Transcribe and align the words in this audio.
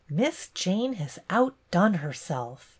Miss 0.09 0.49
Jane 0.55 0.93
has 0.93 1.19
outdone 1.29 1.93
herself. 2.01 2.69